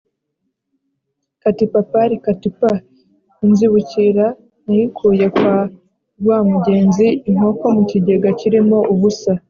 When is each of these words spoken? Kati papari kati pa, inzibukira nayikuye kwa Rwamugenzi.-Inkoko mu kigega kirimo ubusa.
Kati 1.41 1.63
papari 1.73 2.15
kati 2.25 2.49
pa, 2.59 2.71
inzibukira 3.45 4.25
nayikuye 4.65 5.25
kwa 5.37 5.55
Rwamugenzi.-Inkoko 6.19 7.65
mu 7.75 7.83
kigega 7.89 8.29
kirimo 8.39 8.77
ubusa. 8.93 9.31